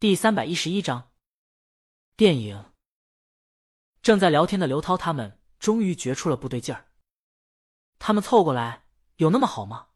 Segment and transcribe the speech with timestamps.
[0.00, 1.10] 第三百一十一章
[2.16, 2.66] 电影。
[4.00, 6.86] 正在聊天的刘涛他们终于觉出了不对劲儿。
[7.98, 8.84] 他们凑过来，
[9.16, 9.88] 有那么好吗？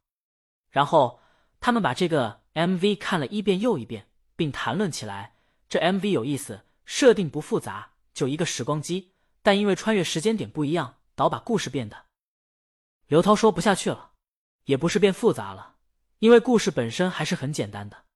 [0.71, 1.21] 然后
[1.61, 5.37] 他们把这个 MV 看了一遍又一遍，并谈论起来。
[5.69, 12.07] 这 MV 有意思，设定不复杂，就一个时光机，但因为穿越时间点不一样，导把故事变得……
[13.07, 14.15] 刘涛说不下去了，
[14.65, 15.77] 也不是变复杂了，
[16.19, 18.07] 因为故事本身还是很简单的。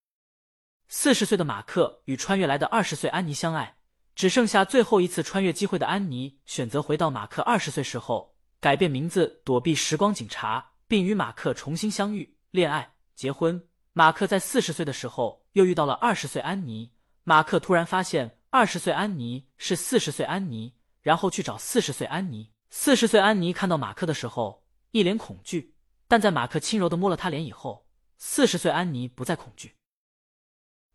[0.88, 3.76] 四十岁的马克与穿越来的二十岁安妮相爱，
[4.14, 13.62] 只剩下最后一次穿越机会的安妮选择回到马克二十岁时候，改变名字，躲避时光警察，并与马克重新相遇、恋爱、结婚。
[13.92, 16.92] 马克在四十岁的时候又遇到了二十岁安妮。
[17.24, 22.50] 马克突然发现二十岁安妮是四十岁安妮，然后去找四十岁安妮。
[22.70, 24.62] 四十岁安妮看到马克的时候
[24.92, 25.74] 一脸恐惧，
[26.06, 27.86] 但在马克轻柔的摸了她脸以后，
[28.18, 29.75] 四十岁安妮不再恐惧。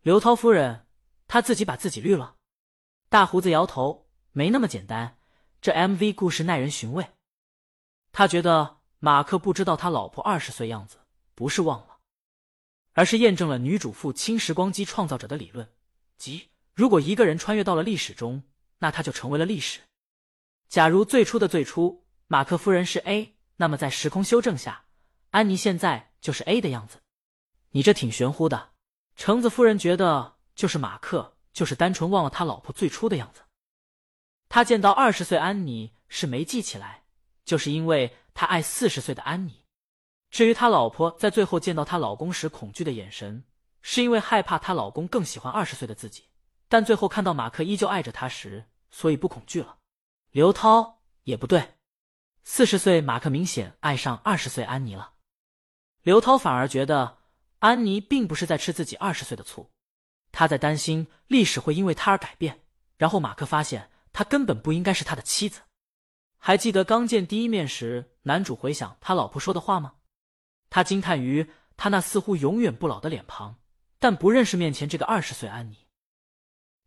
[0.03, 0.87] 刘涛夫人，
[1.27, 2.35] 她自己把自己绿了。
[3.07, 5.19] 大胡子摇头，没那么简单。
[5.61, 7.07] 这 MV 故事耐人寻味。
[8.11, 10.97] 他觉得马克不知道他老婆二十岁样子，
[11.35, 11.99] 不是忘了，
[12.93, 15.71] 而是验证了女主妇轻时光机创造者的理论：
[16.17, 18.41] 即如果一个人穿越到了历史中，
[18.79, 19.81] 那他就成为了历史。
[20.67, 24.85] 假如最初的最初，马克夫人是 A，那么在时空修正下，
[25.29, 26.97] 安妮现在就是 A 的样子。
[27.69, 28.70] 你这挺玄乎的。
[29.15, 33.41] 橙子夫人觉得，就是马克，就是单纯忘了他老婆最初的样子。
[34.49, 37.03] 他见到二十岁安妮是没记起来，
[37.45, 39.63] 就是因为他爱四十岁的安妮。
[40.29, 43.43] 至于他老婆在最后见到她老公时恐惧的眼神，
[43.81, 46.29] 是因为害怕她老公更喜欢二十岁的自己。
[46.67, 49.77] 但最后看到马克依旧爱着她时，所以不恐惧了。
[50.31, 51.75] 刘涛也不对，
[52.43, 55.13] 四十岁马克明显爱上二十岁安妮了，
[56.01, 57.20] 刘涛反而觉得。
[57.61, 59.69] 安妮并不是在吃自己二十岁的醋，
[60.31, 62.61] 她在担心历史会因为她而改变。
[62.97, 65.61] 然后马克发现她根本不应该是他的妻子。
[66.39, 69.93] 还记得刚见第一面时，男主回想他老婆说的话吗？
[70.71, 73.59] 他惊叹于他那似乎永远不老的脸庞，
[73.99, 75.85] 但不认识面前这个二十岁安妮。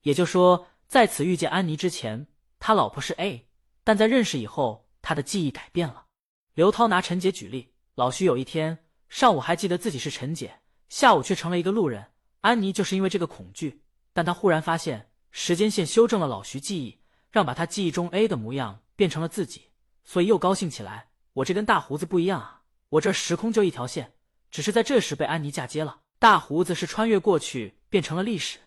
[0.03, 2.27] 也就说，在此遇见安妮之前，
[2.59, 3.49] 他老婆是 A，
[3.85, 6.07] 但在认识以后，他的记忆改变了。
[6.55, 10.59] 刘涛拿陈姐举例，老徐有一天上午还记得自己是陈姐。
[10.89, 12.13] 下午却成了一个路人。
[12.41, 17.01] 安妮就是因为这个恐惧，但她忽然发现时间线修正了老徐记忆，
[17.31, 19.71] 让把他记忆中 A 的模样变成了自己，
[20.05, 21.09] 所以又高兴起来。
[21.33, 24.13] 我这跟大胡子不一样啊，我这时空就一条线，
[24.51, 26.01] 只是在这时被安妮嫁接了。
[26.19, 28.59] 大胡子是穿越过去变成了历史。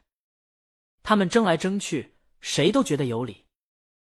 [1.03, 3.45] 他们争来争去，谁都觉得有理。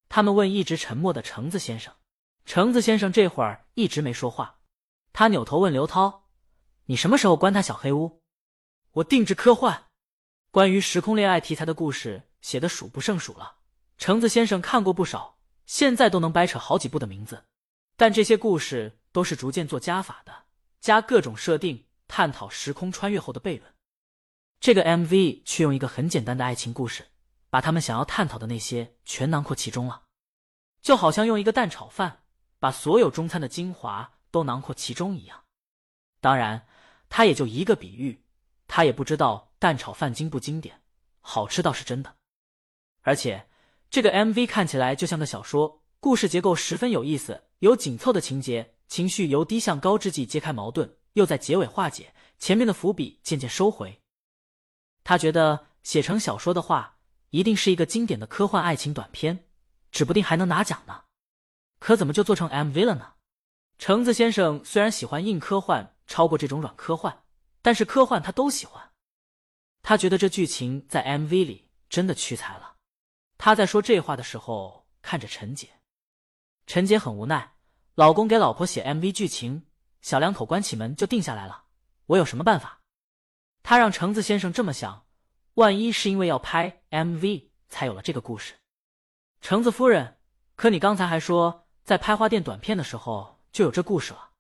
[0.09, 1.93] 他们问一直沉默的橙子先生，
[2.45, 4.59] 橙子先生这会儿一直没说话。
[5.13, 6.22] 他扭头问刘涛。
[6.87, 8.21] 你什么时候关他小黑屋？
[8.91, 9.87] 我定制科幻，
[10.51, 13.59] 关于时空恋爱题材的故事写的数不胜数了。
[13.99, 17.45] 橙子先生看过不少，现在都能掰扯好几部的名字。
[17.97, 20.47] 但这些故事都是逐渐做加法的，
[20.81, 23.73] 加各种设定，探讨时空穿越后的悖论。
[24.59, 27.07] 这个 MV 却用一个很简单的爱情故事，
[27.49, 30.03] 把他们想要探讨的那些全囊括其中了，
[30.83, 32.25] 就好像用一个蛋炒饭，
[32.59, 35.45] 把所有中餐的精华都囊括其中一样。
[36.21, 36.67] 当然。
[37.15, 38.25] 他也就一个比喻，
[38.67, 40.81] 他也不知道蛋炒饭经不经典，
[41.21, 42.17] 好吃倒是真的。
[43.03, 43.47] 而且
[43.91, 54.01] 这个 MV 看起来就像个小说，故事结构十分有意思，有紧凑的情节，情绪由低向高之际揭开矛盾，又在结尾化解，前面的伏笔渐渐收回。
[55.05, 56.97] 他觉得写成小说的话，
[57.29, 59.45] 一定是一个经典的科幻爱情短片，
[59.91, 61.03] 指不定还能拿奖呢。
[61.79, 63.13] 可怎么就做成 MV 了呢？
[63.79, 65.92] 橙子先生虽然喜欢硬科幻。
[66.07, 67.25] 超过这种软科幻，
[67.61, 68.93] 但是科幻他都喜欢。
[69.83, 72.77] 他觉得这剧情在 MV 里真的屈才了。
[73.37, 75.69] 他在说这话的时候，看着陈姐，
[76.67, 77.57] 陈姐很无奈。
[77.95, 79.67] 老公给老婆写 MV 剧情，
[80.01, 81.65] 小两口关起门就定下来了。
[82.07, 82.81] 我有什么办法？
[83.63, 85.07] 他让橙子先生这么想：
[85.55, 88.55] 万一是因为要拍 MV 才有了这个故事？
[89.41, 90.19] 橙子夫人，
[90.55, 94.31] 可你刚才还说在拍花店短片的时候就有这故事了。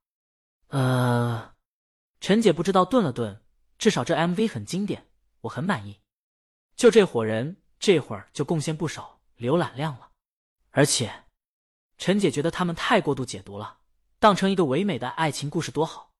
[0.69, 1.51] 呃。
[2.23, 3.43] 陈姐不知道顿了顿，
[3.79, 5.09] 至少这 MV 很经典，
[5.41, 5.99] 我很满意。
[6.77, 10.13] 就这伙人，这会儿就贡献不少浏览量了。
[10.71, 11.25] 而且，
[11.99, 13.81] 陈姐觉得他们太过度解读了，
[14.21, 16.13] 当成一个唯美的爱情故事多好。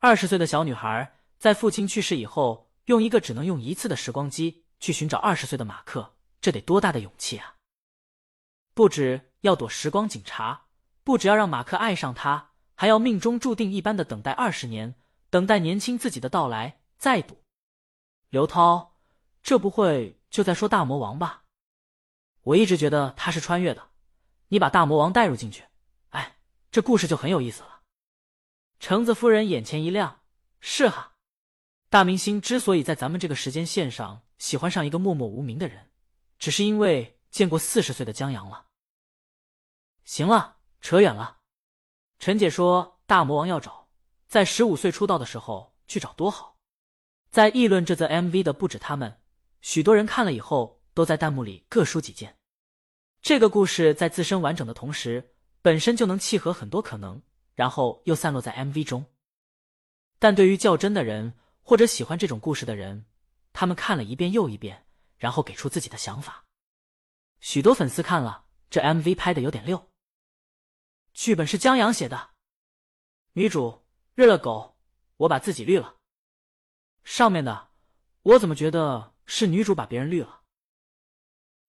[0.00, 7.56] 二十岁的小女孩在父亲去世以后，用一个只能用一次的时光机去寻找二十岁的马克，这得多大的勇气啊！
[8.74, 10.66] 不止要躲时光警察，
[11.02, 12.49] 不止要让马克爱上她。
[12.80, 14.94] 还要命中注定一般的等待二十年，
[15.28, 16.80] 等待年轻自己的到来。
[16.96, 17.36] 再赌，
[18.30, 18.96] 刘涛，
[19.42, 21.44] 这不会就在说大魔王吧？
[22.40, 23.90] 我一直觉得他是穿越的，
[24.48, 25.66] 你把大魔王带入进去，
[26.08, 26.38] 哎，
[26.70, 27.82] 这故事就很有意思了。
[28.78, 30.22] 橙子夫人眼前一亮，
[30.60, 31.12] 是哈，
[31.90, 35.90] 大明星之所以在咱们这个时间线上喜欢上一个默默无名的人，
[36.38, 38.68] 只是因为见过四十岁的江阳了。
[40.06, 41.39] 行了，扯远了。
[42.20, 43.88] 陈姐说大魔王要找，
[44.28, 46.58] 在十五岁出道的时候去找多好。
[47.30, 49.22] 在议论这则 MV 的不止他们，
[49.62, 52.36] 许多人看了以后都在弹幕里各抒己见。
[53.22, 55.32] 这个故事在自身完整的同时，
[55.62, 57.22] 本身就能契合很多可能，
[57.54, 59.06] 然后又散落在 MV 中。
[60.18, 61.32] 但对于较真的人
[61.62, 63.06] 或者喜欢这种故事的人，
[63.54, 64.84] 他们看了一遍又一遍，
[65.16, 66.44] 然后给出自己的想法。
[67.40, 69.89] 许多粉丝看了这 MV 拍的有点溜，
[71.12, 72.30] 剧本是江阳写的，
[73.32, 73.84] 女主
[74.14, 74.78] 日了狗，
[75.18, 75.96] 我把自己绿了。
[77.04, 77.70] 上面的，
[78.22, 80.42] 我怎么觉得是女主把别人绿了？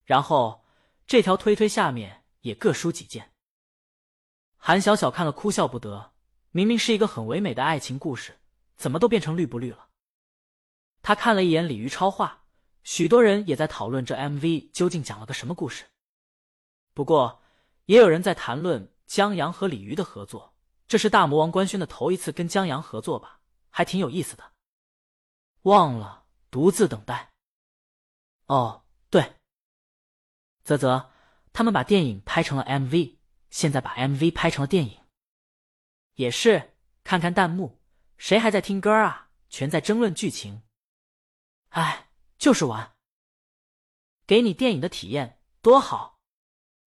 [0.04, 0.66] 然后
[1.08, 3.34] 这条推推下面也各抒己见。
[4.58, 6.14] 韩小小看了哭笑不得，
[6.52, 8.40] 明明是一个很唯美的爱情故事，
[8.76, 9.90] 怎么都变成绿不绿了？
[11.02, 12.46] 他看了一眼鲤鱼超话，
[12.84, 15.86] 许多人也在讨论这 MV 究竟讲了个什么故事。
[16.94, 17.42] 不过
[17.86, 20.56] 也有人在谈论江阳和鲤鱼的合作，
[20.88, 23.42] 这是大魔王官宣的头一次跟江阳合作吧？
[23.70, 24.54] 还挺有意思的。
[25.64, 27.34] 忘了独自等待。
[28.46, 29.36] 哦，对，
[30.64, 31.12] 啧啧，
[31.52, 33.18] 他们把电影拍成了 MV，
[33.50, 35.02] 现在把 MV 拍成了电影。
[36.14, 37.82] 也是，看看弹幕，
[38.18, 39.30] 谁还在听歌啊？
[39.50, 40.64] 全在争论剧情。
[41.72, 42.94] 哎，就是玩，
[44.26, 46.11] 给你电影的体验多好。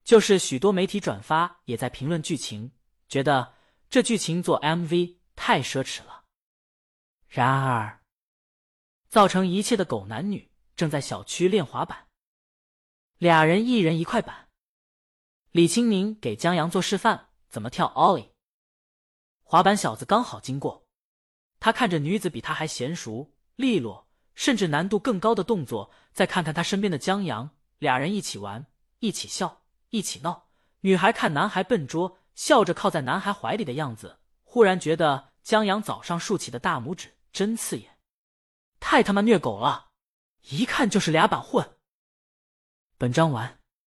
[0.04, 2.70] 就是许多媒体转发，也在评论剧情，
[3.08, 3.54] 觉得
[3.90, 6.24] 这剧情做 MV 太奢侈了。
[7.28, 8.00] 然而。
[9.08, 12.08] 造成一切的狗男女正在小区练滑板，
[13.18, 14.48] 俩人一人一块板。
[15.52, 18.30] 李清明给江阳做示范怎么跳 ollie。
[19.44, 20.84] 滑板小子刚好经过，
[21.60, 27.48] 他看着女子比他还娴熟、利落，甚至难度更高的动作，再看看他身边的江阳，
[27.78, 28.66] 俩人一起玩，
[28.98, 29.62] 一起笑，
[29.94, 30.48] 一起闹。
[30.80, 37.98] 女孩看男孩笨拙，笑着靠在男孩怀里的样子，忽然觉得江阳早上竖起的大拇指真刺眼。
[38.80, 39.90] 太他妈虐狗了，
[40.48, 41.76] 一看就是俩板混。
[42.98, 43.60] 本章完。